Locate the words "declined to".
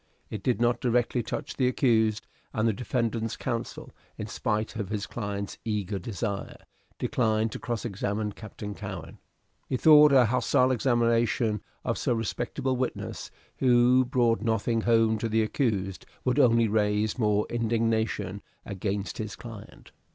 6.97-7.59